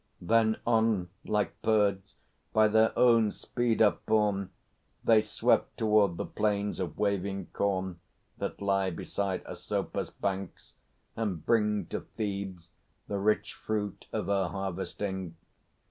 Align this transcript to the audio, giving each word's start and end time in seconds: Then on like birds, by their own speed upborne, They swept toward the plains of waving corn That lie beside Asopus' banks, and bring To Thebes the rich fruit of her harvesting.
Then 0.19 0.57
on 0.65 1.11
like 1.25 1.61
birds, 1.61 2.15
by 2.53 2.69
their 2.69 2.91
own 2.97 3.29
speed 3.29 3.83
upborne, 3.83 4.49
They 5.03 5.21
swept 5.21 5.77
toward 5.77 6.17
the 6.17 6.25
plains 6.25 6.79
of 6.79 6.97
waving 6.97 7.49
corn 7.53 7.99
That 8.39 8.63
lie 8.63 8.89
beside 8.89 9.43
Asopus' 9.45 10.09
banks, 10.09 10.73
and 11.15 11.45
bring 11.45 11.85
To 11.91 11.99
Thebes 12.01 12.71
the 13.07 13.19
rich 13.19 13.53
fruit 13.53 14.07
of 14.11 14.25
her 14.25 14.47
harvesting. 14.47 15.35